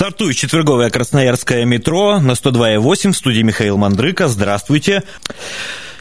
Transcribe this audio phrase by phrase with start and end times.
[0.00, 4.28] Стартует четверговое красноярское метро на 102,8 в студии Михаил Мандрыка.
[4.28, 5.02] Здравствуйте.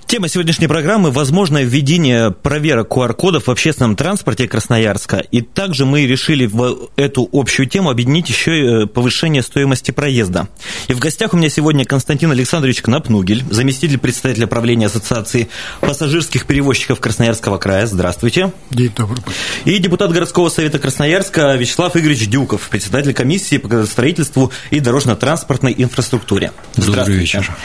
[0.10, 5.18] Тема сегодняшней программы– возможное введение проверок QR-кодов в общественном транспорте Красноярска.
[5.18, 10.48] И также мы решили в эту общую тему объединить еще и э, повышение стоимости проезда.
[10.88, 15.48] И в гостях у меня сегодня Константин Александрович Кнапнугель, заместитель председателя правления Ассоциации
[15.80, 17.86] пассажирских перевозчиков Красноярского края.
[17.86, 18.52] Здравствуйте.
[18.72, 19.22] День добрый.
[19.66, 26.52] И депутат городского совета Красноярска Вячеслав Игоревич Дюков, председатель комиссии по строительству и дорожно-транспортной инфраструктуре.
[26.74, 27.00] Здравствуйте.
[27.00, 27.56] Добрый вечер.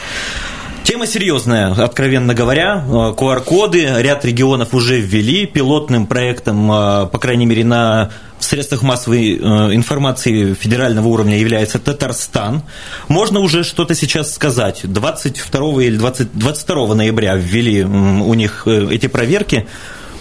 [0.84, 2.84] Тема серьезная, откровенно говоря.
[2.86, 9.38] QR-коды ряд регионов уже ввели пилотным проектом, э, по крайней мере, на в средствах массовой
[9.38, 9.40] э,
[9.74, 12.64] информации федерального уровня является Татарстан.
[13.08, 14.82] Можно уже что-то сейчас сказать.
[14.84, 19.66] 22 или 20, 22 ноября ввели у них э, эти проверки.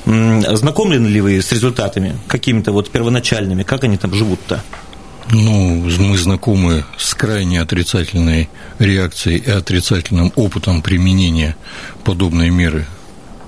[0.06, 3.64] Знакомлены ли вы с результатами какими-то вот первоначальными?
[3.64, 4.64] Как они там живут-то?
[5.31, 11.55] Ну, мы знакомы с крайне отрицательной реакцией и отрицательным опытом применения
[12.03, 12.85] подобной меры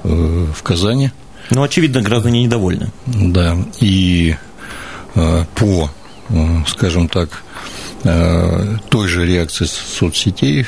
[0.03, 1.11] э, в Казани.
[1.51, 2.91] Ну, очевидно, граждане недовольны.
[3.05, 4.35] Да, и
[5.15, 5.91] э, по,
[6.29, 7.43] э, скажем так,
[8.05, 10.65] той же реакции соцсетей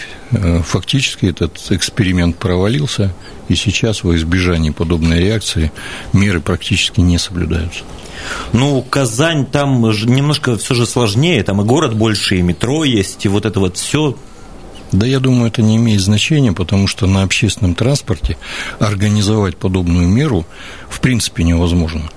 [0.64, 3.14] фактически этот эксперимент провалился,
[3.48, 5.72] и сейчас во избежании подобной реакции
[6.14, 7.84] меры практически не соблюдаются.
[8.54, 13.30] Ну, Казань там немножко все же сложнее, там и город больше, и метро есть, и
[13.30, 14.18] вот это вот все.
[14.92, 18.38] Да, я думаю, это не имеет значения, потому что на общественном транспорте
[18.80, 20.46] организовать подобную меру
[20.90, 22.10] в принципе невозможно.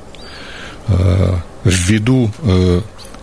[0.86, 2.80] Э, ввиду э,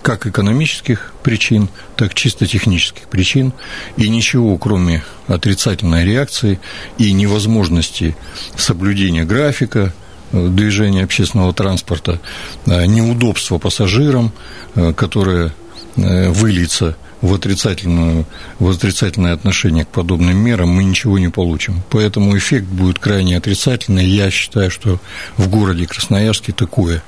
[0.07, 3.51] как экономических причин, так чисто технических причин,
[3.97, 6.61] и ничего, кроме отрицательной реакции
[6.97, 8.15] и невозможности
[8.55, 9.93] соблюдения графика,
[10.31, 12.21] движения общественного транспорта,
[12.67, 14.31] э, неудобства пассажирам,
[14.75, 15.53] э, которое
[15.97, 18.25] э, выльется в, отрицательную,
[18.59, 21.81] в отрицательное отношение к подобным мерам, мы ничего не получим.
[21.89, 24.05] Поэтому эффект будет крайне отрицательный.
[24.05, 25.01] Я считаю, что
[25.35, 27.03] в городе Красноярске такое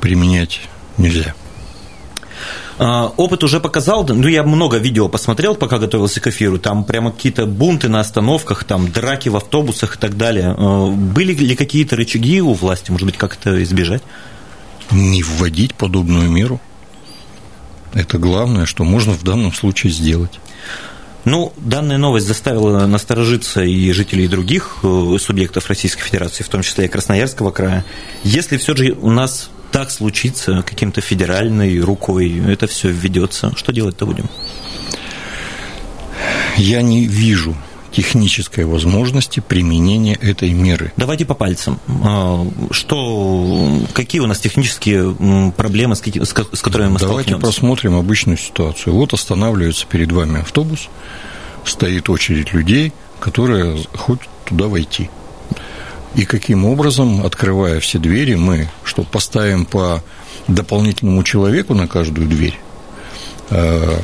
[0.00, 0.60] применять
[0.98, 1.34] нельзя.
[2.78, 7.12] А, опыт уже показал, ну, я много видео посмотрел, пока готовился к эфиру, там прямо
[7.12, 10.54] какие-то бунты на остановках, там драки в автобусах и так далее.
[10.56, 14.02] А, были ли какие-то рычаги у власти, может быть, как это избежать?
[14.90, 16.60] Не вводить подобную меру.
[17.92, 20.40] Это главное, что можно в данном случае сделать.
[21.24, 26.84] Ну, данная новость заставила насторожиться и жителей других э, субъектов Российской Федерации, в том числе
[26.84, 27.84] и Красноярского края.
[28.24, 34.06] Если все же у нас так случится каким-то федеральной рукой, это все введется, что делать-то
[34.06, 34.30] будем?
[36.56, 37.56] Я не вижу
[37.90, 40.92] технической возможности применения этой меры.
[40.96, 41.80] Давайте по пальцам.
[42.04, 47.44] А, что, какие у нас технические проблемы, с, которыми мы Давайте столкнемся?
[47.44, 48.94] посмотрим обычную ситуацию.
[48.94, 50.88] Вот останавливается перед вами автобус,
[51.64, 55.10] стоит очередь людей, которые хотят туда войти.
[56.14, 60.02] И каким образом, открывая все двери, мы что, поставим по
[60.46, 62.58] дополнительному человеку на каждую дверь?
[63.50, 64.00] А,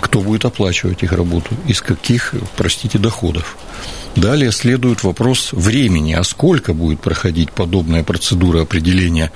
[0.00, 3.56] кто будет оплачивать их работу, из каких, простите, доходов.
[4.16, 9.30] Далее следует вопрос времени, а сколько будет проходить подобная процедура определения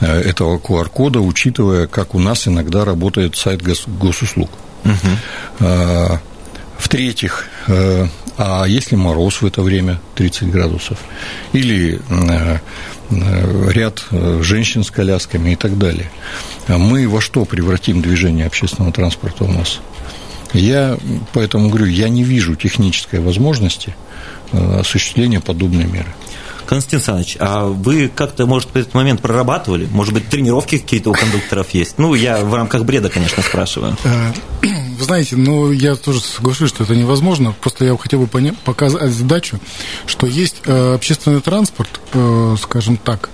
[0.00, 4.50] а, этого QR-кода, учитывая, как у нас иногда работает сайт госуслуг.
[4.84, 6.18] Угу.
[6.78, 7.46] В-третьих,
[8.38, 10.98] а если мороз в это время 30 градусов?
[11.52, 12.58] Или э,
[13.10, 16.10] э, ряд э, женщин с колясками и так далее.
[16.68, 19.80] Мы во что превратим движение общественного транспорта у нас?
[20.52, 20.98] Я
[21.32, 23.94] поэтому говорю, я не вижу технической возможности
[24.52, 26.14] осуществления подобной меры.
[26.66, 29.86] Константин Александрович, а вы как-то, может, в этот момент прорабатывали?
[29.90, 31.98] Может быть, тренировки какие-то у кондукторов есть?
[31.98, 33.96] Ну, я в рамках бреда, конечно, спрашиваю.
[34.62, 37.54] Вы знаете, ну, я тоже соглашусь, что это невозможно.
[37.60, 39.60] Просто я хотел бы показать задачу,
[40.06, 43.30] что есть э, общественный транспорт, э, скажем так,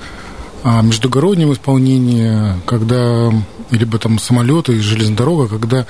[0.64, 3.32] междугороднем исполнении, когда
[3.70, 5.86] либо там самолеты железная дорога, когда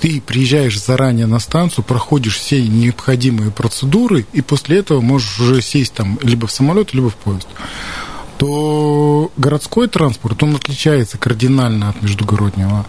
[0.00, 5.94] ты приезжаешь заранее на станцию, проходишь все необходимые процедуры, и после этого можешь уже сесть
[5.94, 7.48] там либо в самолет, либо в поезд
[8.40, 12.86] то городской транспорт, он отличается кардинально от междугороднего.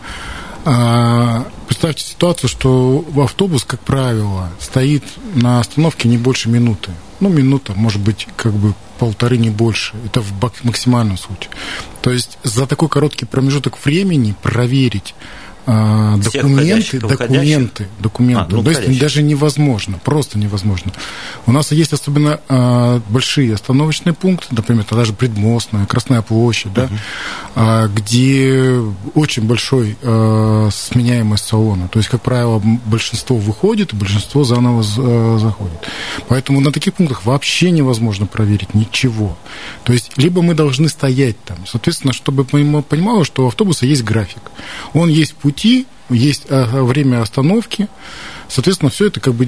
[0.64, 5.04] А, представьте ситуацию, что автобус, как правило, стоит
[5.34, 6.92] на остановке не больше минуты.
[7.20, 9.96] Ну, минута, может быть, как бы полторы, не больше.
[10.06, 10.32] Это в
[10.64, 11.50] максимальном случае.
[12.02, 15.16] То есть за такой короткий промежуток времени проверить
[15.66, 18.42] а, документы, документы, документы.
[18.42, 20.92] А, ну, То есть даже невозможно, просто невозможно.
[21.46, 26.90] У нас есть особенно а, большие остановочные пункты, например, даже Предмостная, Красная площадь, да,
[27.56, 28.80] а, где
[29.14, 31.88] очень большой а, сменяемость салона.
[31.90, 35.80] То есть, как правило, большинство выходит, большинство заново а, заходит.
[36.28, 39.38] Поэтому на таких пунктах вообще невозможно проверить ничего.
[39.84, 41.58] То есть, либо мы должны стоять там.
[41.68, 44.42] Соответственно, чтобы понимало, что у автобуса есть график.
[44.94, 47.88] Он есть путь пути, есть а, время остановки,
[48.48, 49.46] соответственно, все это как бы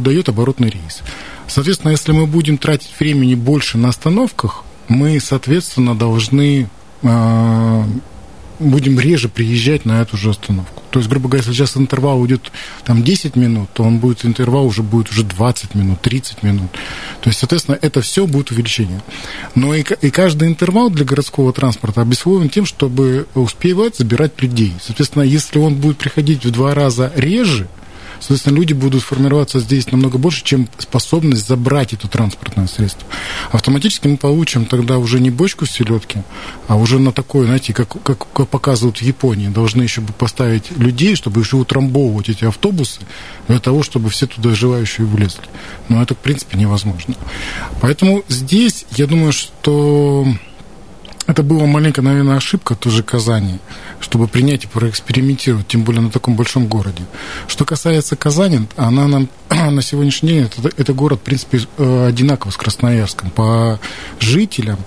[0.00, 1.02] дает оборотный рейс.
[1.46, 6.68] Соответственно, если мы будем тратить времени больше на остановках, мы, соответственно, должны
[7.02, 7.86] а,
[8.58, 10.82] будем реже приезжать на эту же остановку.
[10.90, 12.50] То есть, грубо говоря, если сейчас интервал уйдет
[12.84, 16.70] там 10 минут, то он будет, интервал уже будет уже 20 минут, 30 минут.
[17.20, 19.02] То есть, соответственно, это все будет увеличение.
[19.54, 24.74] Но и, и каждый интервал для городского транспорта обусловлен тем, чтобы успевать забирать людей.
[24.80, 27.68] Соответственно, если он будет приходить в два раза реже,
[28.20, 33.06] Соответственно, люди будут формироваться здесь намного больше, чем способность забрать это транспортное средство.
[33.50, 36.22] Автоматически мы получим тогда уже не бочку с селедки,
[36.66, 40.70] а уже на такое, знаете, как, как, как показывают в Японии, должны еще бы поставить
[40.76, 43.00] людей, чтобы еще утрамбовывать эти автобусы
[43.46, 45.44] для того, чтобы все туда желающие влезли.
[45.88, 47.14] Но это, в принципе, невозможно.
[47.80, 50.26] Поэтому здесь, я думаю, что
[51.38, 53.60] это была маленькая, наверное, ошибка тоже Казани,
[54.00, 57.04] чтобы принять и проэкспериментировать, тем более на таком большом городе.
[57.46, 62.50] Что касается Казани, она нам на сегодняшний день, это, это город, в принципе, э, одинаково
[62.50, 63.78] с Красноярском по
[64.18, 64.80] жителям,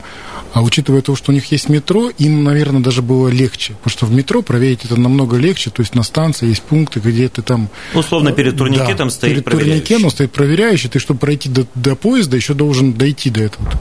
[0.53, 3.74] а учитывая то, что у них есть метро, им, наверное, даже было легче.
[3.75, 5.69] Потому что в метро проверить это намного легче.
[5.69, 7.69] То есть на станции есть пункты, где ты там...
[7.94, 9.80] Условно, перед турникетом да, стоит перед проверяющий.
[9.80, 10.89] турникетом стоит проверяющий.
[10.89, 13.74] Ты, чтобы пройти до, до поезда, еще должен дойти до этого.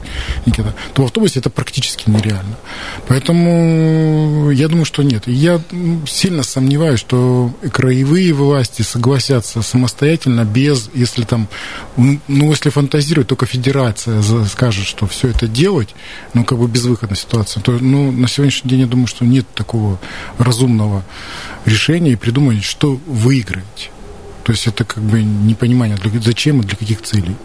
[0.93, 2.55] То в автобусе это практически нереально.
[3.07, 5.27] Поэтому я думаю, что нет.
[5.27, 5.61] Я
[6.07, 11.47] сильно сомневаюсь, что краевые власти согласятся самостоятельно, без, если там...
[11.97, 12.19] Ну,
[12.51, 15.95] если фантазировать, только федерация скажет, что все это делать,
[16.33, 19.99] ну, как бы безвыходная ситуация, то ну, на сегодняшний день я думаю, что нет такого
[20.37, 21.03] разумного
[21.65, 23.91] решения и придумать, что выиграть.
[24.43, 27.35] То есть это как бы непонимание, зачем и для каких целей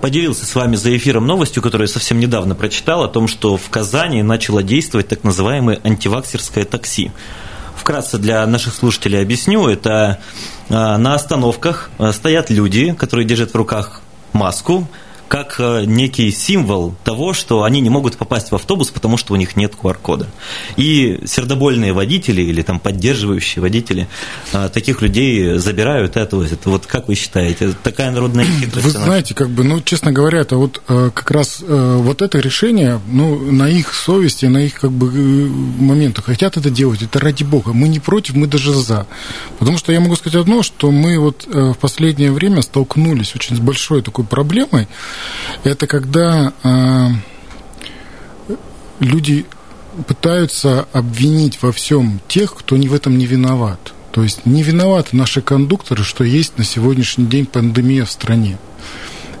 [0.00, 3.68] поделился с вами за эфиром новостью, которую я совсем недавно прочитал, о том, что в
[3.70, 7.12] Казани начало действовать так называемое антиваксерское такси.
[7.74, 9.68] Вкратце для наших слушателей объясню.
[9.68, 10.20] Это
[10.68, 14.00] а, на остановках а, стоят люди, которые держат в руках
[14.32, 14.88] маску,
[15.28, 19.36] как э, некий символ того, что они не могут попасть в автобус, потому что у
[19.36, 20.28] них нет QR-кода.
[20.76, 24.08] И сердобольные водители или там поддерживающие водители
[24.52, 26.66] э, таких людей забирают и отвозят.
[26.66, 28.84] Вот как вы считаете, такая народная хитрость?
[28.84, 33.00] Вы знаете, как бы, ну, честно говоря, это вот э, как раз вот это решение,
[33.06, 37.72] ну, на их совести, на их как бы моментах хотят это делать, это ради бога.
[37.72, 39.06] Мы не против, мы даже за.
[39.58, 43.60] Потому что я могу сказать одно, что мы вот в последнее время столкнулись очень с
[43.60, 44.88] большой такой проблемой,
[45.64, 47.08] это когда э,
[49.00, 49.46] люди
[50.06, 53.92] пытаются обвинить во всем тех, кто не в этом не виноват.
[54.12, 58.58] То есть не виноваты наши кондукторы, что есть на сегодняшний день пандемия в стране.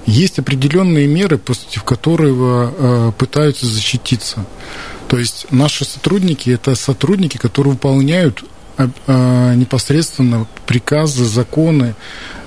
[0.04, 4.44] Есть определенные меры, против которых э, пытаются защититься.
[5.08, 8.44] То есть наши сотрудники это сотрудники, которые выполняют
[9.08, 11.94] непосредственно приказы, законы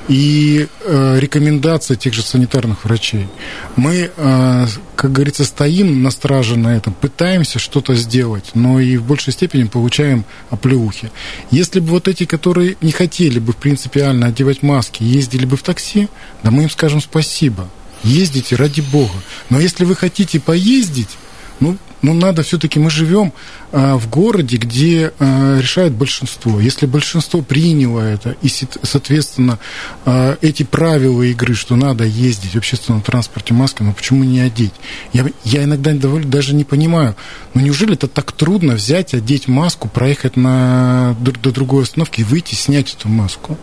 [0.09, 3.27] и э, рекомендации тех же санитарных врачей.
[3.75, 9.03] Мы, э, как говорится, стоим на страже на этом, пытаемся что-то сделать, но и в
[9.03, 11.11] большей степени получаем оплеухи.
[11.51, 16.09] Если бы вот эти, которые не хотели бы принципиально одевать маски, ездили бы в такси,
[16.41, 17.69] да мы им скажем спасибо.
[18.03, 19.13] Ездите ради бога.
[19.51, 21.17] Но если вы хотите поездить,
[21.59, 23.33] ну, ну надо все-таки, мы живем
[23.71, 26.59] а, в городе, где а, решает большинство.
[26.59, 28.49] Если большинство приняло это, и,
[28.83, 29.59] соответственно,
[30.05, 34.73] а, эти правила игры, что надо ездить в общественном транспорте маской, ну почему не одеть?
[35.13, 37.15] Я, я иногда даже не понимаю,
[37.53, 42.23] ну неужели это так трудно взять, одеть маску, проехать на, до, до другой остановки и
[42.23, 43.57] выйти, снять эту маску?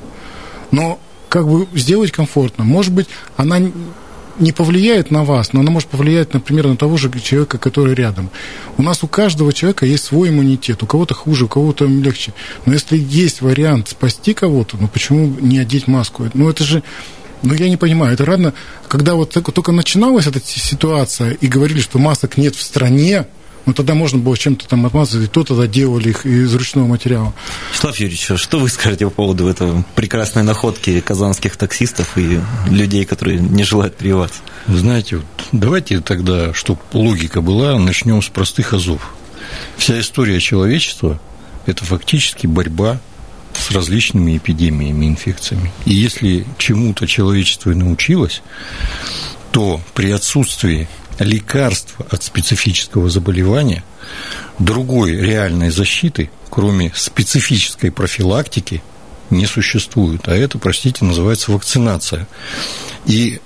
[0.71, 2.65] Но как бы сделать комфортно.
[2.65, 3.61] Может быть, она
[4.39, 8.31] не повлияет на вас, но она может повлиять, например, на того же человека, который рядом.
[8.77, 10.83] У нас у каждого человека есть свой иммунитет.
[10.83, 12.35] У кого-то хуже, у кого-то легче.
[12.65, 16.29] Но если есть вариант спасти кого-то, ну почему не одеть маску?
[16.35, 16.83] Ну это же
[17.43, 18.55] ну, я не понимаю, это рано,
[18.89, 23.27] когда вот только начиналась эта ситуация и говорили, что масок нет в стране,
[23.67, 27.35] Но тогда можно было чем-то там отмазывать, и то тогда делали их из ручного материала.
[27.73, 33.41] Вячеслав Юрьевич, что вы скажете по поводу этого прекрасной находки казанских таксистов и людей, которые
[33.41, 34.41] не желают прививаться?
[34.69, 39.15] Вы знаете, вот давайте тогда, чтобы логика была, начнем с простых азов.
[39.77, 41.21] Вся история человечества–
[41.67, 43.01] это фактически борьба
[43.53, 45.73] с различными эпидемиями, инфекциями.
[45.87, 48.43] И если чему-то человечество и научилось,
[49.51, 53.85] то при отсутствии лекарства от специфического заболевания
[54.59, 58.83] другой реальной защиты, кроме специфической профилактики,
[59.31, 60.29] не существует.
[60.29, 62.29] А это, простите, называется вакцинация.
[63.07, 63.41] И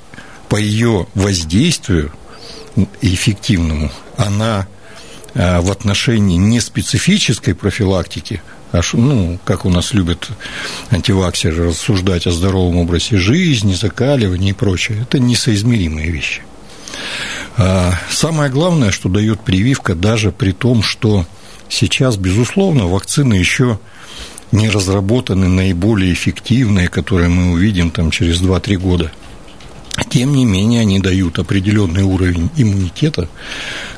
[0.49, 2.13] по ее воздействию
[3.01, 4.67] эффективному она
[5.35, 10.29] а, в отношении неспецифической профилактики, а ну, как у нас любят
[10.91, 16.43] антиваксеры рассуждать о здоровом образе жизни, закаливании и прочее, это несоизмеримые вещи.
[17.57, 21.27] А, самое главное, что дает прививка, даже при том, что
[21.69, 23.79] сейчас, безусловно, вакцины еще
[24.53, 29.13] не разработаны наиболее эффективные, которые мы увидим там через 2-3 года.
[30.09, 33.29] Тем не менее, они дают определенный уровень иммунитета,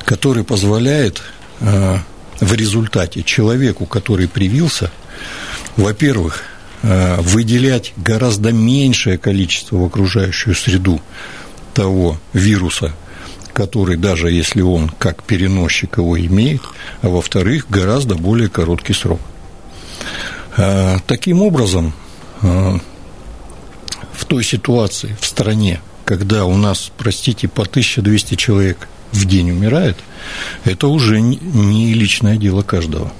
[0.04, 1.22] который позволяет
[1.60, 2.00] а,
[2.40, 4.90] в результате человеку, который привился,
[5.76, 6.42] во-первых,
[6.82, 11.00] а, выделять гораздо меньшее количество в окружающую среду
[11.72, 12.92] того вируса,
[13.52, 16.62] который, даже если он как переносчик его имеет,
[17.02, 19.20] а во-вторых, гораздо более короткий срок.
[20.56, 21.92] А, таким образом,
[22.42, 22.78] а,
[24.12, 29.96] в той ситуации в стране, когда у нас, простите, по 1200 человек в день умирает,
[30.64, 33.12] это уже не личное дело каждого.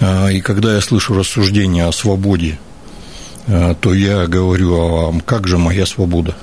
[0.00, 2.58] А, и когда я слышу рассуждения о свободе,
[3.46, 6.36] то я говорю, а как же моя свобода?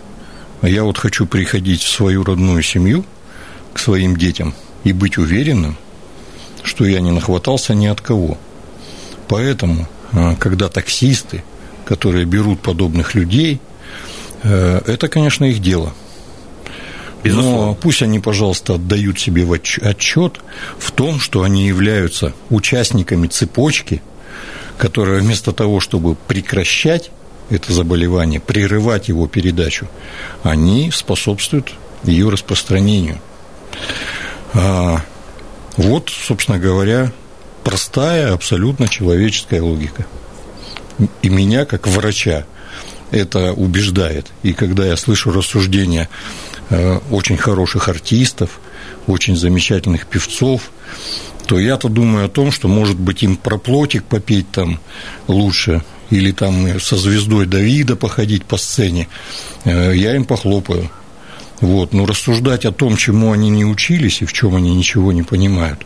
[0.64, 3.04] Я вот хочу приходить в свою родную семью,
[3.74, 4.54] к своим детям,
[4.86, 5.78] и быть уверенным,
[6.64, 8.38] что я не нахватался ни от кого.
[9.28, 11.44] Поэтому, а, когда таксисты,
[11.86, 13.60] которые берут подобных людей,
[14.44, 15.94] э, это, конечно, их дело.
[17.26, 19.46] Но пусть они, пожалуйста, отдают себе
[19.82, 20.40] отчет
[20.78, 24.02] в том, что они являются участниками цепочки,
[24.78, 27.12] которая вместо того, чтобы прекращать
[27.54, 29.88] это заболевание, прерывать его передачу,
[30.44, 33.20] они способствуют ее распространению.
[34.54, 35.02] А,
[35.78, 37.12] вот, собственно говоря,
[37.64, 40.06] простая, абсолютно человеческая логика.
[41.22, 42.46] И меня, как врача,
[43.12, 44.28] это убеждает.
[44.44, 46.10] И когда я слышу рассуждения
[46.70, 48.60] э, очень хороших артистов,
[49.08, 50.72] очень замечательных певцов,
[51.46, 54.80] то я-то думаю о том, что, может быть, им про плотик попеть там
[55.28, 55.84] лучше,
[56.14, 59.08] или там со звездой Давида походить по сцене,
[59.66, 60.90] э, я им похлопаю.
[61.60, 61.94] Вот.
[61.94, 65.86] Но рассуждать о том, чему они не учились и в чем они ничего не понимают,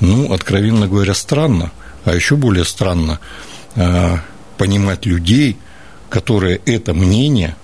[0.00, 1.72] ну, откровенно говоря, странно.
[2.04, 3.20] А еще более странно
[3.74, 4.18] э,
[4.58, 5.56] понимать людей,
[6.10, 7.56] которые это мнение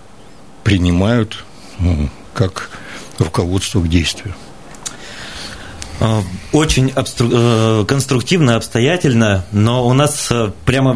[0.65, 1.45] принимают
[1.79, 2.71] ну, как
[3.19, 4.35] руководство к действию.
[6.01, 7.29] А, очень обстру...
[7.31, 10.95] Э, конструктивно, обстоятельно, но у нас э, прямо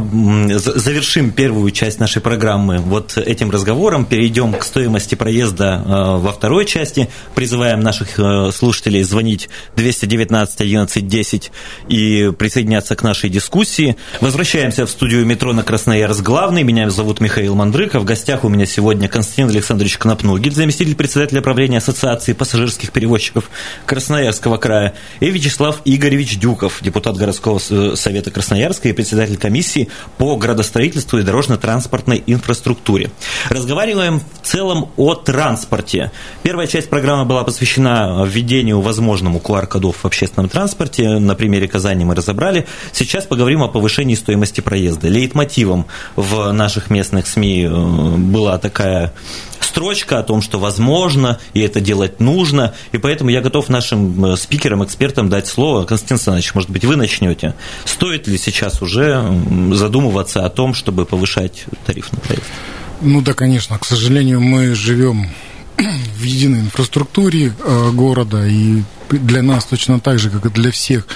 [0.56, 6.64] завершим первую часть нашей программы вот этим разговором, перейдем к стоимости проезда э, во второй
[6.64, 8.18] части, призываем наших
[8.54, 11.52] слушателей звонить 219 11 10
[11.88, 13.96] и присоединяться к нашей дискуссии.
[14.22, 16.62] Возвращаемся в студию метро на Красноярск главный.
[16.62, 18.02] Меня зовут Михаил Мандрыков.
[18.02, 23.50] В гостях у меня сегодня Константин Александрович Кнопногель, заместитель председателя правления Ассоциации пассажирских перевозчиков
[23.86, 31.18] Красноярского края и Вячеслав Игоревич Дюков, депутат городского совета Красноярска и председатель комиссии по градостроительству
[31.18, 33.10] и дорожно-транспортной инфраструктуре.
[33.48, 36.10] Разговариваем в целом о транспорте.
[36.42, 41.18] Первая часть программы была посвящена введению возможному QR-кодов в общественном транспорте.
[41.18, 42.66] На примере Казани мы разобрали.
[42.92, 45.08] Сейчас поговорим о повышении стоимости проезда.
[45.08, 45.86] Лейтмотивом
[46.16, 49.12] в наших местных СМИ э, была такая
[49.64, 54.36] строчка о том, что возможно, и это делать нужно, и поэтому я готов нашим э,
[54.84, 55.84] экспертам дать слово.
[55.84, 57.54] Константин Александрович, может быть, вы начнете.
[57.84, 59.24] Стоит ли сейчас уже
[59.72, 62.44] задумываться о том, чтобы повышать тариф на проезд?
[63.00, 63.78] Ну да, конечно.
[63.78, 65.30] К сожалению, мы живем
[65.76, 71.06] в единой инфраструктуре э, города, и для нас точно так же, как и для всех,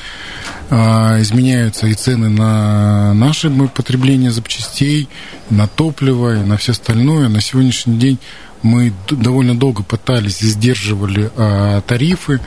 [0.71, 0.77] э,
[1.23, 5.09] изменяются и цены на наше потребление запчастей,
[5.51, 7.29] на топливо и на все остальное.
[7.29, 8.19] На сегодняшний день
[8.63, 12.41] мы довольно долго пытались, сдерживали э, тарифы.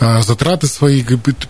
[0.00, 1.02] А, затраты свои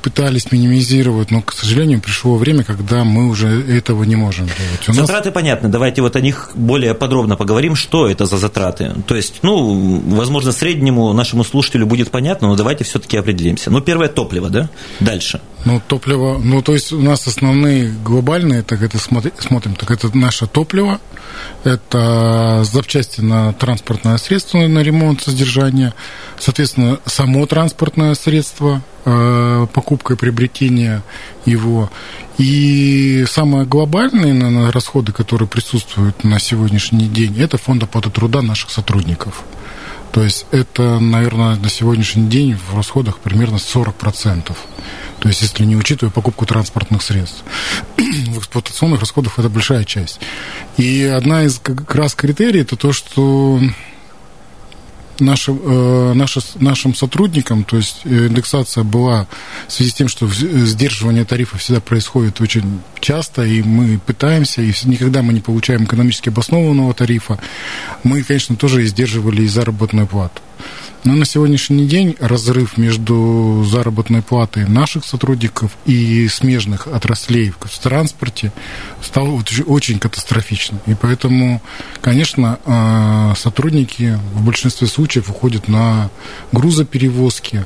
[0.02, 4.88] пытались минимизировать, но, к сожалению, пришло время, когда мы уже этого не можем делать.
[4.88, 5.34] У затраты нас...
[5.34, 5.68] понятны.
[5.68, 7.76] Давайте вот о них более подробно поговорим.
[7.76, 8.94] Что это за затраты?
[9.06, 13.70] То есть, ну, возможно, среднему нашему слушателю будет понятно, но давайте все-таки определимся.
[13.70, 14.70] Ну, первое топливо, да?
[15.00, 15.40] Дальше.
[15.64, 20.46] Ну, топливо, ну, то есть у нас основные глобальные, так это смотрим, так это наше
[20.46, 21.00] топливо,
[21.64, 25.92] это запчасти на транспортное средство, на ремонт, содержание,
[26.38, 31.02] соответственно, само транспортное средство, э, покупка и приобретение
[31.44, 31.90] его.
[32.38, 38.70] И самые глобальные наверное, расходы, которые присутствуют на сегодняшний день, это фонд оплаты труда наших
[38.70, 39.44] сотрудников.
[40.12, 44.56] То есть это, наверное, на сегодняшний день в расходах примерно 40%.
[45.20, 47.42] То есть, если не учитывая покупку транспортных средств.
[47.96, 50.20] в эксплуатационных расходах это большая часть.
[50.76, 53.60] И одна из как раз критерий это то, что
[55.20, 59.26] нашим, э, наши, нашим сотрудникам, то есть индексация была
[59.66, 64.72] в связи с тем, что сдерживание тарифов всегда происходит очень часто, и мы пытаемся, и
[64.84, 67.38] никогда мы не получаем экономически обоснованного тарифа,
[68.02, 70.40] мы, конечно, тоже сдерживали и заработную плату.
[71.04, 78.52] Но на сегодняшний день разрыв между заработной платой наших сотрудников и смежных отраслей в транспорте
[79.00, 80.80] стал очень катастрофичным.
[80.86, 81.62] И поэтому,
[82.00, 86.10] конечно, э, сотрудники в большинстве случаев уходят на
[86.52, 87.64] грузоперевозки,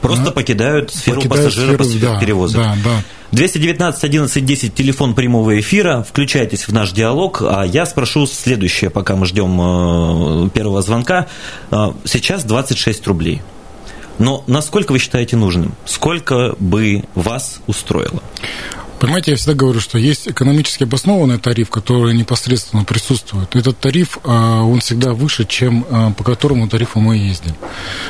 [0.00, 0.30] Просто да?
[0.30, 2.62] покидают сферу покидают пассажироперевозок.
[2.62, 3.04] Да, да, да.
[3.32, 6.04] 219 11 10 телефон прямого эфира.
[6.08, 7.42] Включайтесь в наш диалог.
[7.42, 11.26] А я спрошу следующее, пока мы ждем э, первого звонка.
[11.70, 13.42] Э, сейчас 26 рублей.
[14.18, 15.74] Но насколько вы считаете нужным?
[15.86, 18.22] Сколько бы вас устроило?
[19.00, 23.56] Понимаете, я всегда говорю, что есть экономически обоснованный тариф, который непосредственно присутствует.
[23.56, 27.54] Этот тариф, а, он всегда выше, чем а, по которому тарифу мы ездим.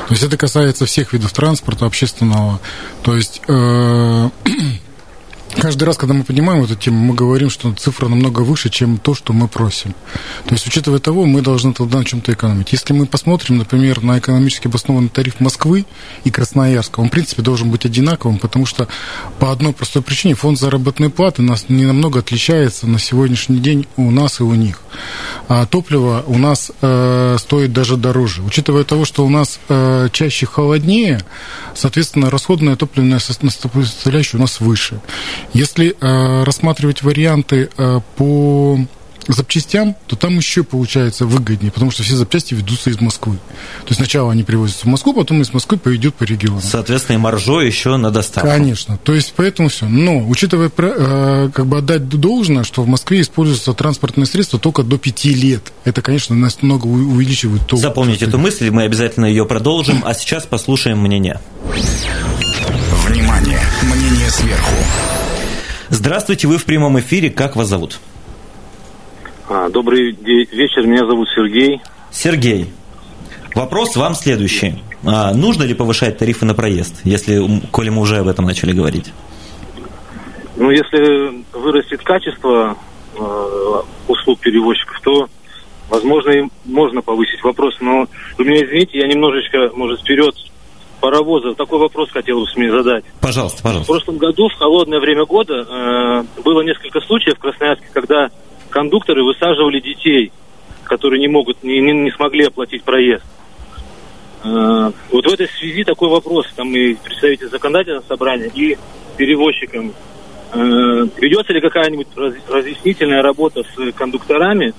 [0.08, 2.60] То есть это касается всех видов транспорта общественного.
[3.04, 4.30] То есть э,
[5.56, 9.14] каждый раз, когда мы поднимаем эту тему, мы говорим, что цифра намного выше, чем то,
[9.14, 9.94] что мы просим.
[10.46, 12.72] То есть, учитывая того, мы должны тогда на чем-то экономить.
[12.72, 15.86] Если мы посмотрим, например, на экономически обоснованный тариф Москвы
[16.24, 18.88] и Красноярска, он, в принципе, должен быть одинаковым, потому что
[19.38, 24.10] по одной простой причине фонд заработной платы нас не намного отличается на сегодняшний день у
[24.10, 24.80] нас и у них.
[25.48, 28.42] А топливо у нас э, стоит даже дороже.
[28.42, 31.20] Учитывая того, что у нас э, чаще холоднее,
[31.74, 35.00] соответственно, расходная топливная составляющая у нас выше.
[35.52, 38.78] Если э, рассматривать варианты э, по
[39.28, 43.36] запчастям, то там еще получается выгоднее, потому что все запчасти ведутся из Москвы.
[43.36, 46.60] То есть сначала они привозятся в Москву, потом из Москвы поведет по региону.
[46.62, 48.48] Соответственно, и маржо еще на доставку.
[48.48, 48.98] Конечно.
[48.98, 49.86] То есть поэтому все.
[49.86, 54.98] Но учитывая, э, как бы отдать должное, что в Москве используются транспортные средства только до
[54.98, 55.72] 5 лет.
[55.84, 57.76] Это, конечно, намного увеличивает то.
[57.76, 60.02] Запомните эту мысль, мы обязательно ее продолжим.
[60.04, 61.40] А сейчас послушаем мнение.
[64.30, 64.76] Сверху.
[65.88, 67.30] Здравствуйте, вы в прямом эфире.
[67.30, 67.98] Как вас зовут?
[69.48, 71.80] А, добрый вечер, меня зовут Сергей.
[72.12, 72.72] Сергей,
[73.56, 74.80] вопрос вам следующий.
[75.04, 79.12] А, нужно ли повышать тарифы на проезд, если, коли мы уже об этом начали говорить?
[80.54, 82.76] Ну, если вырастет качество
[83.18, 85.28] э, услуг перевозчиков, то,
[85.88, 87.76] возможно, и можно повысить вопрос.
[87.80, 88.06] Но
[88.38, 90.36] вы меня извините, я немножечко, может, вперед
[91.00, 91.56] паровозов.
[91.56, 93.04] Такой вопрос хотел бы мне задать.
[93.20, 93.92] Пожалуйста, пожалуйста.
[93.92, 98.30] В прошлом году, в холодное время года, э, было несколько случаев в Красноярске, когда
[98.68, 100.32] кондукторы высаживали детей,
[100.84, 103.24] которые не могут, не, не, не смогли оплатить проезд.
[104.44, 108.76] Э, вот в этой связи такой вопрос, там и представитель законодательного собрания, и
[109.16, 109.92] перевозчикам.
[110.52, 112.08] Э, ведется ли какая-нибудь
[112.48, 114.74] разъяснительная работа с кондукторами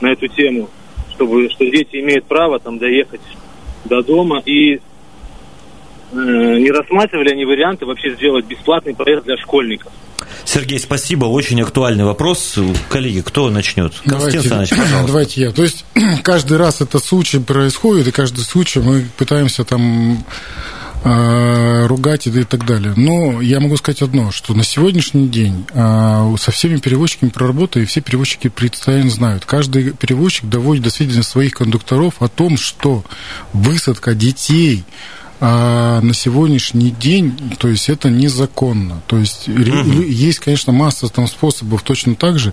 [0.00, 0.68] на эту тему,
[1.14, 3.20] чтобы, что дети имеют право там доехать
[3.84, 4.80] до дома и
[6.12, 9.92] не рассматривали они варианты вообще сделать бесплатный проезд для школьников.
[10.44, 11.26] Сергей, спасибо.
[11.26, 12.58] Очень актуальный вопрос.
[12.88, 13.92] Коллеги, кто начнет?
[14.06, 14.40] Давайте,
[15.06, 15.50] давайте я.
[15.52, 15.84] То есть
[16.22, 20.24] каждый раз этот случай происходит, и каждый случай мы пытаемся там
[21.04, 22.94] э, ругать и, и так далее.
[22.96, 27.86] Но я могу сказать одно, что на сегодняшний день э, со всеми перевозчиками проработаю, и
[27.86, 29.44] все перевозчики представленно знают.
[29.44, 33.04] Каждый перевозчик доводит до сведения своих кондукторов о том, что
[33.52, 34.84] высадка детей
[35.40, 39.02] а на сегодняшний день, то есть это незаконно.
[39.06, 40.02] То есть угу.
[40.02, 42.52] есть, конечно, масса там способов точно так же,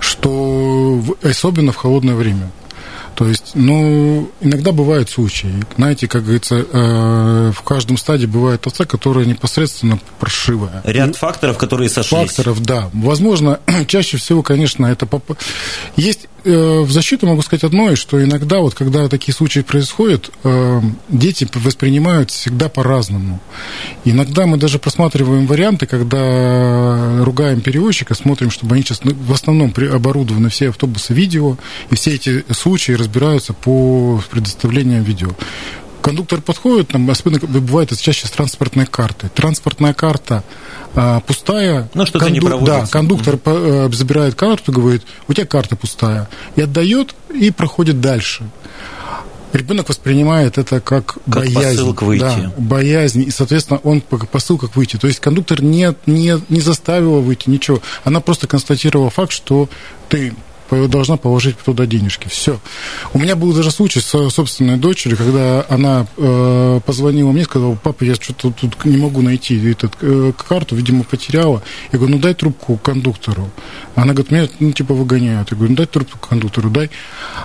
[0.00, 2.50] что особенно в холодное время.
[3.20, 5.52] То есть, ну, иногда бывают случаи.
[5.76, 10.80] Знаете, как говорится, э, в каждом стадии бывает овца, которая непосредственно паршивая.
[10.84, 12.30] Ряд И факторов, которые сошлись.
[12.30, 12.88] Факторов, да.
[12.94, 15.04] Возможно, чаще всего, конечно, это...
[15.04, 15.36] Поп...
[15.96, 21.46] Есть в защиту могу сказать одно, что иногда, вот когда такие случаи происходят, э, дети
[21.54, 23.40] воспринимают всегда по-разному.
[24.04, 29.74] Иногда мы даже просматриваем варианты, когда ругаем перевозчика, смотрим, чтобы они сейчас ну, в основном
[29.92, 31.56] оборудованы все автобусы видео,
[31.90, 35.30] и все эти случаи разбираются по предоставлению видео.
[36.02, 39.28] Кондуктор подходит, там, особенно бывает это чаще с транспортной картой.
[39.30, 40.42] Транспортная карта
[40.94, 41.90] а, пустая.
[41.94, 42.34] Ну, что-то конду...
[42.34, 42.80] не проводится.
[42.80, 43.94] Да, кондуктор mm-hmm.
[43.94, 46.28] забирает карту, говорит, у тебя карта пустая.
[46.56, 48.44] И отдает, и проходит дальше.
[49.52, 51.78] Ребенок воспринимает это как, как боязнь.
[51.78, 52.20] Посыл выйти.
[52.20, 53.22] Да, боязнь.
[53.22, 54.96] И, соответственно, он посыл как выйти.
[54.96, 57.80] То есть кондуктор не, не, не заставил выйти, ничего.
[58.04, 59.68] Она просто констатировала факт, что
[60.08, 60.34] ты
[60.70, 62.28] должна положить туда денежки.
[62.28, 62.58] Все.
[63.12, 68.04] У меня был даже случай с собственной дочерью, когда она э, позвонила мне, сказала, папа,
[68.04, 71.62] я что-то тут не могу найти этот, э, карту, видимо, потеряла.
[71.92, 73.50] Я говорю, ну дай трубку кондуктору.
[73.94, 75.50] Она говорит, меня, ну, типа, выгоняют.
[75.50, 76.90] Я говорю, ну дай трубку кондуктору, дай.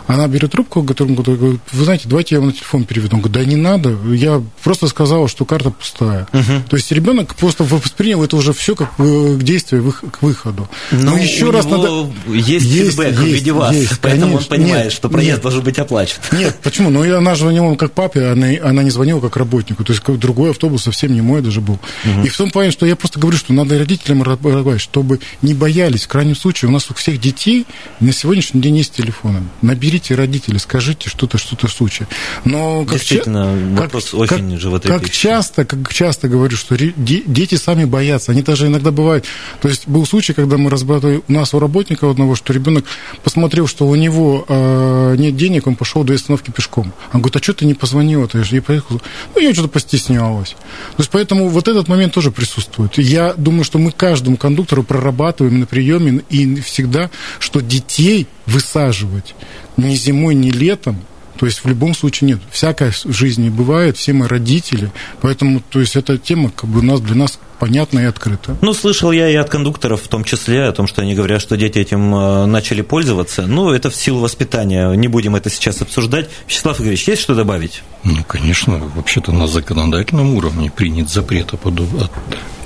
[0.08, 3.16] Она берет трубку, которому говорит, вы знаете, давайте я вам на телефон переведу.
[3.16, 6.28] Он говорит, да не надо, я просто сказала, что карта пустая.
[6.34, 6.70] Угу.
[6.70, 10.70] То есть ребенок просто воспринял это уже все как э, действие к выходу.
[10.92, 12.10] Но, Но еще раз надо...
[12.28, 14.56] Есть, есть фидбэк есть, в виде вас, есть, поэтому конечно.
[14.56, 16.18] он понимает, нет, что проезд нет, должен быть оплачен.
[16.32, 16.90] Нет, почему?
[16.90, 19.84] Ну, она звонила как папе, она, она не звонила как работнику.
[19.84, 21.80] То есть другой автобус совсем не мой даже был.
[22.06, 22.26] Угу.
[22.26, 26.06] И в том плане, что я просто говорю, что надо родителям работать, чтобы не боялись.
[26.06, 27.66] В крайнем случае, у нас у всех детей
[28.00, 29.44] на сегодняшний день есть телефоны.
[29.62, 32.08] Наберите родителей, скажите что-то, что-то в случае.
[32.44, 35.06] Но как Действительно, ча- вопрос как, очень как, животрепещущий.
[35.06, 38.32] Как часто, как часто говорю, что дети сами боятся.
[38.32, 39.26] Они даже иногда бывают...
[39.62, 42.86] То есть был случай, когда мы разбирали у нас у работника одного, что ребенок
[43.24, 46.94] посмотрел, что у него э, нет денег, он пошел до остановки пешком.
[47.14, 48.28] Он говорит, а что ты не позвонил?
[48.28, 49.02] Ты же не поехал.
[49.34, 50.50] Ну, я что-то постеснялась.
[50.50, 52.98] То есть, поэтому вот этот момент тоже присутствует.
[52.98, 59.36] Я думаю, что мы каждому кондуктору прорабатываем на приеме и всегда, что детей высаживать
[59.78, 61.00] ни зимой, ни летом
[61.38, 62.40] то есть в любом случае нет.
[62.50, 66.84] Всякое в жизни бывает, все мы родители, поэтому то есть эта тема как бы у
[66.84, 68.58] нас для нас понятна и открыта.
[68.62, 71.58] Ну, слышал я и от кондукторов в том числе о том, что они говорят, что
[71.58, 73.48] дети этим э, начали пользоваться.
[73.48, 74.92] Ну, это в силу воспитания.
[74.94, 76.30] Не будем это сейчас обсуждать.
[76.48, 77.82] Вячеслав Игоревич, есть что добавить?
[78.04, 81.58] Ну, конечно, вообще-то на законодательном уровне принят запрет о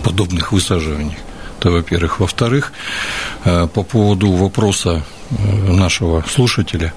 [0.04, 1.20] подобных высаживаниях.
[1.60, 2.22] Это, во-первых.
[2.22, 2.72] Во-вторых,
[3.44, 6.94] э, по поводу вопроса э, нашего слушателя,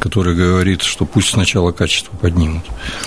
[0.00, 2.62] который говорит, что пусть сначала качество поднимут.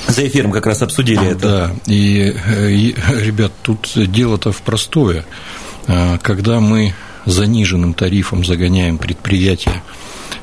[0.07, 1.39] За эфиром как раз обсудили это.
[1.39, 2.35] Да, и,
[2.69, 5.25] и ребят, тут дело-то в простое.
[6.23, 9.83] Когда мы заниженным тарифом загоняем предприятия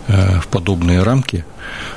[0.06, 1.44] в подобные рамки,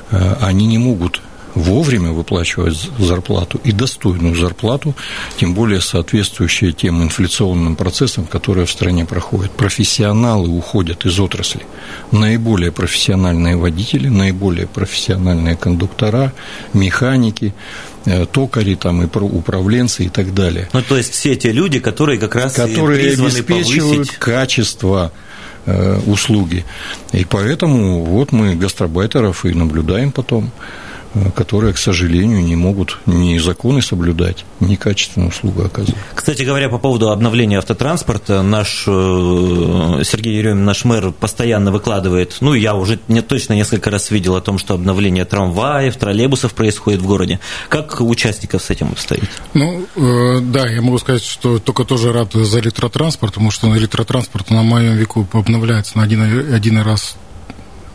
[0.09, 1.21] они не могут
[1.55, 4.93] вовремя выплачивать зарплату и достойную зарплату,
[5.37, 9.51] тем более соответствующие тем инфляционным процессам, которые в стране проходят.
[9.51, 11.61] Профессионалы уходят из отрасли.
[12.11, 16.33] Наиболее профессиональные водители, наиболее профессиональные кондуктора,
[16.73, 17.53] механики,
[18.05, 20.69] э, токари, там, и управленцы и так далее.
[20.73, 24.17] Ну, то есть все те люди, которые как раз которые обеспечивают повысить...
[24.17, 25.11] качество
[25.65, 26.65] э, услуги.
[27.13, 30.51] И поэтому вот мы гастробайтеров и наблюдаем потом.
[31.35, 35.95] Которые, к сожалению, не могут ни законы соблюдать, ни качественную услугу оказывать.
[36.13, 42.53] Кстати говоря, по поводу обновления автотранспорта, наш э, Сергей Еремин, наш мэр, постоянно выкладывает, ну,
[42.53, 47.07] я уже не, точно несколько раз видел о том, что обновление трамваев, троллейбусов происходит в
[47.07, 47.39] городе.
[47.69, 49.29] Как участников с этим обстоит?
[49.53, 54.49] Ну, э, да, я могу сказать, что только тоже рад за электротранспорт, потому что электротранспорт
[54.49, 57.17] на моем веку обновляется на один, один раз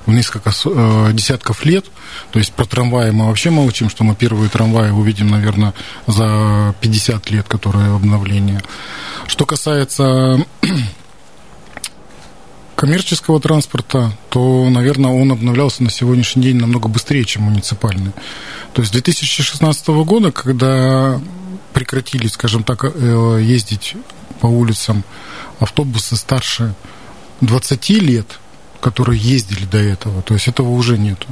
[0.06, 1.86] несколько э, десятков лет.
[2.32, 5.74] То есть про трамваи мы вообще молчим, что мы первые трамваи увидим, наверное,
[6.06, 8.62] за 50 лет, которые обновление.
[9.26, 10.44] Что касается
[12.74, 18.12] коммерческого транспорта, то, наверное, он обновлялся на сегодняшний день намного быстрее, чем муниципальный.
[18.72, 21.20] То есть с 2016 года, когда
[21.72, 23.96] прекратили, скажем так, э, ездить
[24.40, 25.04] по улицам
[25.58, 26.74] автобусы старше
[27.40, 28.39] 20 лет,
[28.80, 30.22] которые ездили до этого.
[30.22, 31.26] То есть этого уже нету.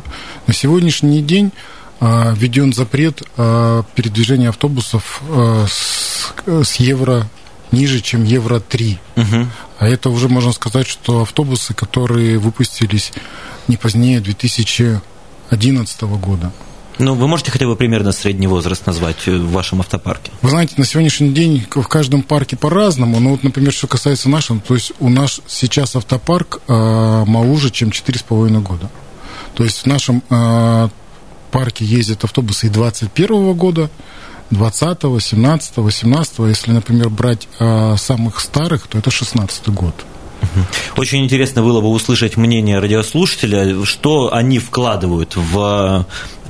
[0.46, 1.52] На сегодняшний день
[2.00, 7.28] а, введен запрет а, передвижения автобусов а, с, с евро
[7.72, 8.98] ниже, чем евро 3.
[9.16, 9.46] Угу.
[9.78, 13.12] А это уже можно сказать, что автобусы, которые выпустились
[13.66, 16.52] не позднее 2011 года.
[16.98, 20.32] Ну, вы можете хотя бы примерно средний возраст назвать э, в вашем автопарке?
[20.42, 23.20] Вы знаете, на сегодняшний день в каждом парке по-разному.
[23.20, 27.90] Но вот, например, что касается нашего, то есть у нас сейчас автопарк э, моложе, чем
[27.90, 28.90] 4,5 года.
[29.54, 30.88] То есть в нашем э,
[31.52, 33.90] парке ездят автобусы и 21 года,
[34.50, 36.38] 20, 17, 18.
[36.40, 39.94] Если, например, брать э, самых старых, то это 16 год.
[40.96, 46.06] Очень интересно было бы услышать мнение радиослушателя, что они вкладывают в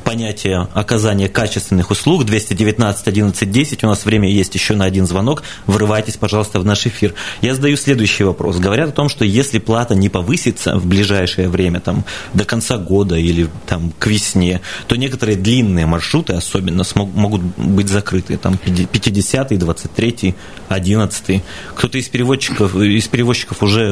[0.08, 2.24] понятие оказания качественных услуг.
[2.24, 3.84] 219 11 10.
[3.84, 5.42] У нас время есть еще на один звонок.
[5.66, 7.12] Врывайтесь, пожалуйста, в наш эфир.
[7.42, 8.56] Я задаю следующий вопрос.
[8.56, 13.16] Говорят о том, что если плата не повысится в ближайшее время, там, до конца года
[13.16, 18.38] или там, к весне, то некоторые длинные маршруты особенно смог, могут быть закрыты.
[18.38, 20.34] Там 50 23
[20.68, 21.42] 11
[21.74, 23.82] Кто-то из переводчиков, из перевозчиков уже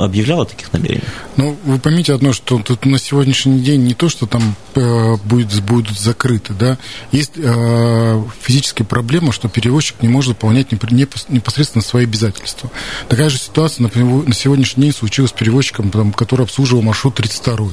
[0.00, 1.04] объявлял о таких намерениях?
[1.36, 5.43] Ну, вы поймите одно, что тут на сегодняшний день не то, что там э, будет
[5.44, 6.52] будет, будут закрыты.
[6.52, 6.78] Да?
[7.12, 12.70] Есть э, физическая проблема, что перевозчик не может выполнять непосредственно свои обязательства.
[13.08, 17.54] Такая же ситуация, например, на сегодняшний день случилась с перевозчиком, там, который обслуживал маршрут 32
[17.54, 17.72] угу.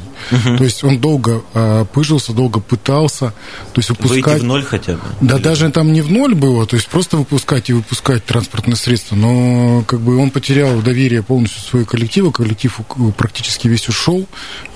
[0.58, 3.34] То есть он долго э, пыжился, долго пытался.
[3.74, 4.26] То есть выпускать...
[4.26, 5.02] Выйти в ноль хотя бы?
[5.22, 5.44] Да, Или...
[5.44, 9.84] даже там не в ноль было, то есть просто выпускать и выпускать транспортное средство, но
[9.88, 12.80] как бы он потерял доверие полностью своего коллектива, коллектив
[13.18, 14.28] практически весь ушел,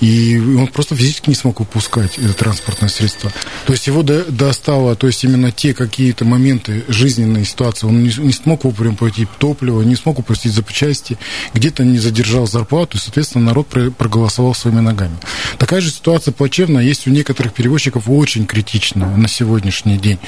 [0.01, 3.31] и он просто физически не смог выпускать это транспортное транспортное средство.
[3.65, 8.33] То есть его достало, то есть именно те какие-то моменты жизненной ситуации, он не, не
[8.33, 11.17] смог вовремя пойти топливо, не смог упростить запчасти,
[11.53, 13.67] где-то не задержал зарплату, и, соответственно, народ
[13.97, 15.17] проголосовал своими ногами.
[15.57, 20.19] Такая же ситуация плачевная есть у некоторых перевозчиков очень критичная на сегодняшний день.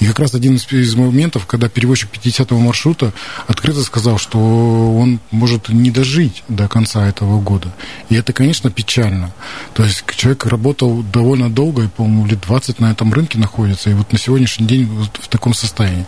[0.00, 3.12] И как раз один из моментов, когда перевозчик 50-го маршрута
[3.46, 7.72] открыто сказал, что он может не дожить до конца этого года.
[8.08, 9.32] И это, конечно, печально.
[9.74, 13.94] То есть человек работал довольно долго и по-моему, лет 20 на этом рынке находится, и
[13.94, 16.04] вот на сегодняшний день вот в таком состоянии.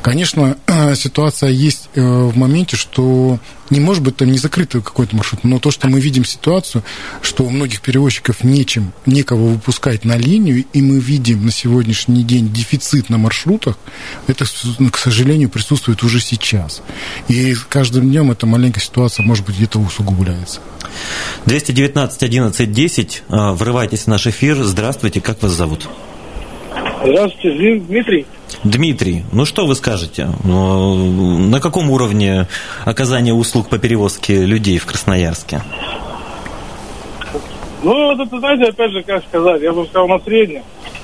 [0.00, 0.56] Конечно,
[0.94, 5.58] ситуация есть э, в моменте, что не может быть там не закрытый какой-то маршрут, но
[5.58, 6.84] то, что мы видим ситуацию,
[7.22, 12.52] что у многих перевозчиков нечем, некого выпускать на линию, и мы видим на сегодняшний день
[12.52, 13.78] дефицит на маршрутах,
[14.28, 16.82] это, к сожалению, присутствует уже сейчас.
[17.28, 20.60] И с каждым днем эта маленькая ситуация, может быть, где-то усугубляется.
[21.46, 23.22] 219 11 10.
[23.28, 24.62] Врывайтесь в наш эфир.
[24.62, 25.88] Здравствуйте, как вас зовут?
[27.02, 28.26] Здравствуйте, Дмитрий.
[28.64, 30.28] Дмитрий, ну что вы скажете?
[30.44, 32.46] Ну, на каком уровне
[32.84, 35.62] оказания услуг по перевозке людей в Красноярске?
[37.82, 40.62] Ну, вот это, знаете, опять же, как сказать, я бы сказал, на среднем.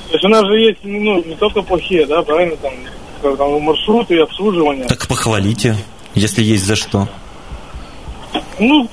[0.08, 4.14] То есть у нас же есть, ну, не только плохие, да, правильно, там, там маршруты
[4.14, 4.86] и обслуживание.
[4.86, 5.74] Так похвалите,
[6.14, 7.08] если есть за что.
[8.58, 8.88] Ну,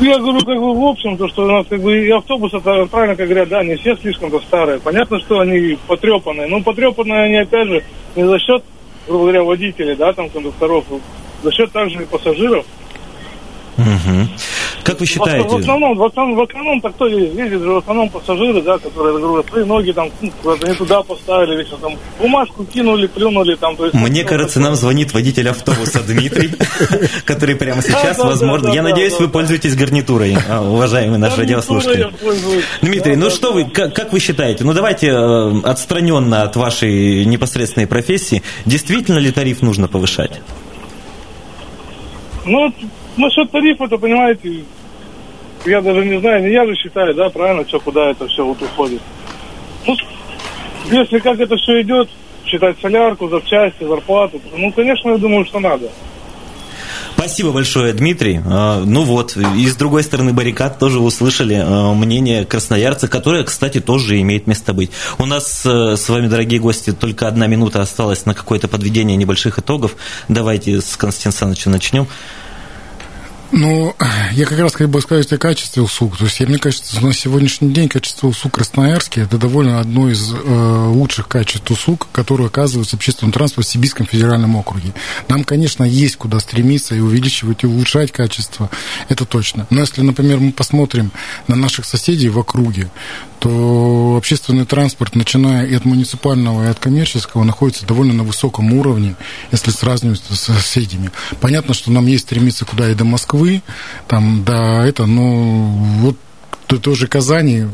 [0.00, 3.16] я говорю, как бы в общем, то, что у нас как бы и автобусы, правильно
[3.16, 4.80] как говорят, да, не все слишком-то старые.
[4.80, 6.46] Понятно, что они потрепанные.
[6.46, 7.84] Но потрепанные они, опять же,
[8.16, 8.62] не за счет,
[9.06, 10.84] грубо говоря, водителей, да, там, кондукторов,
[11.42, 12.64] за счет также и пассажиров.
[13.78, 14.28] Угу.
[14.84, 15.48] Как вы считаете?
[15.48, 19.18] В, основном, в основном, в основном так кто ездит же в основном пассажиры, да, которые,
[19.18, 23.76] говорю, свои ноги там ну, куда-то не туда поставили, вечно там бумажку кинули, плюнули там.
[23.76, 26.50] То есть, Мне кажется, нам звонит водитель автобуса Дмитрий,
[27.24, 32.08] который прямо сейчас, возможно, я надеюсь, вы пользуетесь гарнитурой, а, уважаемый наш радиослушатель.
[32.82, 34.64] Дмитрий, ну что вы, как вы считаете?
[34.64, 40.40] Ну давайте э, отстраненно от вашей непосредственной профессии, действительно ли тариф нужно повышать?
[42.44, 42.72] Ну,
[43.20, 44.64] насчет тарифа, то понимаете,
[45.66, 48.60] я даже не знаю, не я же считаю, да, правильно, что куда это все вот
[48.62, 49.02] уходит.
[49.86, 49.96] Ну,
[50.90, 52.08] если как это все идет,
[52.44, 55.90] считать солярку, запчасти, зарплату, ну, конечно, я думаю, что надо.
[57.20, 58.40] Спасибо большое, Дмитрий.
[58.46, 63.78] А, ну вот, и с другой стороны баррикад тоже услышали а, мнение красноярца, которое, кстати,
[63.78, 64.90] тоже имеет место быть.
[65.18, 69.58] У нас э, с вами, дорогие гости, только одна минута осталась на какое-то подведение небольших
[69.58, 69.96] итогов.
[70.28, 72.08] Давайте с Константина Саныча начнем.
[73.52, 73.96] Ну,
[74.32, 76.16] я как раз хотел бы сказать о качестве услуг.
[76.16, 80.86] То есть, мне кажется, на сегодняшний день качество услуг Красноярске это довольно одно из э,
[80.88, 84.94] лучших качеств услуг, которые оказываются в общественном транспорте в Сибирском федеральном округе.
[85.28, 88.70] Нам, конечно, есть куда стремиться и увеличивать, и улучшать качество,
[89.08, 89.66] это точно.
[89.70, 91.10] Но если, например, мы посмотрим
[91.48, 92.88] на наших соседей в округе,
[93.40, 99.16] то общественный транспорт, начиная и от муниципального, и от коммерческого, находится довольно на высоком уровне,
[99.50, 101.10] если сравнивать с соседями.
[101.40, 103.39] Понятно, что нам есть стремиться куда и до Москвы,
[104.08, 105.68] там, да, это, но
[106.00, 106.16] вот
[106.78, 107.64] тоже Казани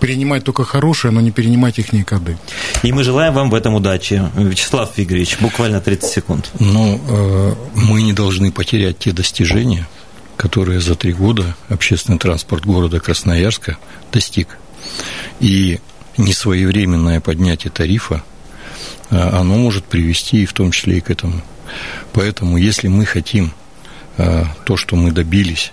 [0.00, 2.32] принимать только хорошее, но не перенимать их никогда.
[2.82, 4.22] И мы желаем вам в этом удачи.
[4.34, 6.50] Вячеслав Игоревич, буквально 30 секунд.
[6.58, 9.86] Ну, э, мы не должны потерять те достижения,
[10.36, 13.76] которые за три года общественный транспорт города Красноярска
[14.12, 14.58] достиг.
[15.40, 15.80] И
[16.16, 18.22] несвоевременное поднятие тарифа,
[19.10, 21.42] а, оно может привести и в том числе и к этому.
[22.12, 23.52] Поэтому, если мы хотим
[24.16, 25.72] то, что мы добились,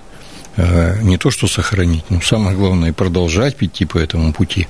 [0.57, 4.67] а, не то что сохранить, но самое главное продолжать идти по этому пути,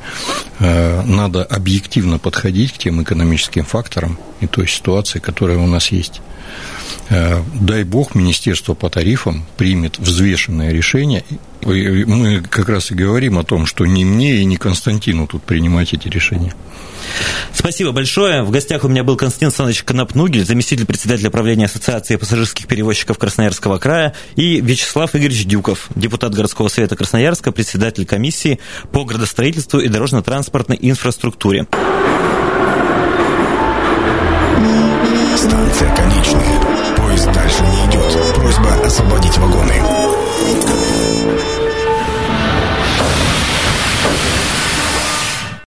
[0.60, 6.22] надо объективно подходить к тем экономическим факторам и той ситуации, которая у нас есть.
[7.10, 11.24] Э, дай бог, Министерство по тарифам примет взвешенное решение.
[11.62, 15.94] Мы как раз и говорим о том, что не мне и не Константину тут принимать
[15.94, 16.54] эти решения.
[17.54, 18.44] Спасибо большое.
[18.44, 23.78] В гостях у меня был Константин Александрович Конопнугель, заместитель председателя правления Ассоциации пассажирских перевозчиков Красноярского
[23.78, 28.60] края, и Вячеслав Игоревич Дюков, депутат городского совета Красноярска, председатель комиссии
[28.92, 31.68] по градостроительству и дорожно-транспортной инфраструктуре.
[35.38, 36.96] Станция конечная.
[36.96, 38.36] Поезд дальше не идет.
[38.36, 39.82] Просьба освободить вагоны.